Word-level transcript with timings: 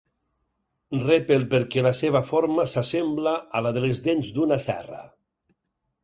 Rep 1.01 1.27
el 1.33 1.43
perquè 1.51 1.83
la 1.87 1.91
seva 1.99 2.21
forma 2.29 2.65
s'assembla 2.71 3.33
a 3.59 3.61
la 3.65 3.73
de 3.75 3.83
les 3.83 4.01
dents 4.09 4.31
d'una 4.39 4.59
serra. 4.65 5.03